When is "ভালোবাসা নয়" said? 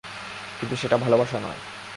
0.97-1.61